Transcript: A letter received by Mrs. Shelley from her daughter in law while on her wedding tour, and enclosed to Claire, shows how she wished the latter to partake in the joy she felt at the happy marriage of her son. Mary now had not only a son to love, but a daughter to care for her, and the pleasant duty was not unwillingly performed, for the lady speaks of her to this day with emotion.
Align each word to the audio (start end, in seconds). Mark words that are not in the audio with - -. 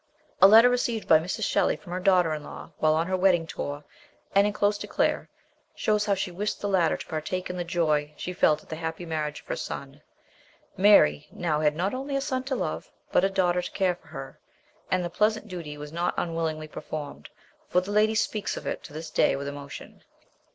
A 0.41 0.47
letter 0.47 0.67
received 0.67 1.07
by 1.07 1.19
Mrs. 1.19 1.43
Shelley 1.43 1.75
from 1.75 1.91
her 1.93 1.99
daughter 1.99 2.33
in 2.33 2.43
law 2.43 2.71
while 2.79 2.95
on 2.95 3.05
her 3.05 3.15
wedding 3.15 3.45
tour, 3.45 3.83
and 4.33 4.47
enclosed 4.47 4.81
to 4.81 4.87
Claire, 4.87 5.29
shows 5.75 6.05
how 6.07 6.15
she 6.15 6.31
wished 6.31 6.59
the 6.59 6.67
latter 6.67 6.97
to 6.97 7.05
partake 7.05 7.51
in 7.51 7.55
the 7.57 7.63
joy 7.63 8.11
she 8.17 8.33
felt 8.33 8.63
at 8.63 8.69
the 8.69 8.77
happy 8.77 9.05
marriage 9.05 9.41
of 9.41 9.45
her 9.45 9.55
son. 9.55 10.01
Mary 10.75 11.27
now 11.31 11.59
had 11.59 11.75
not 11.75 11.93
only 11.93 12.15
a 12.15 12.21
son 12.21 12.43
to 12.45 12.55
love, 12.55 12.89
but 13.11 13.23
a 13.23 13.29
daughter 13.29 13.61
to 13.61 13.71
care 13.73 13.93
for 13.93 14.07
her, 14.07 14.39
and 14.89 15.05
the 15.05 15.09
pleasant 15.11 15.47
duty 15.47 15.77
was 15.77 15.91
not 15.93 16.15
unwillingly 16.17 16.67
performed, 16.67 17.29
for 17.69 17.79
the 17.81 17.91
lady 17.91 18.15
speaks 18.15 18.57
of 18.57 18.63
her 18.63 18.77
to 18.77 18.93
this 18.93 19.11
day 19.11 19.35
with 19.35 19.47
emotion. 19.47 20.01